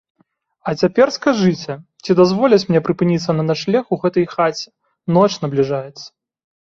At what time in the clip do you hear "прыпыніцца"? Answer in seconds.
2.89-3.31